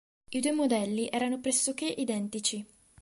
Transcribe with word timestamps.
I 0.31 0.39
due 0.39 0.51
modelli 0.51 1.07
erano 1.11 1.39
pressoché 1.39 1.85
identici. 1.85 2.65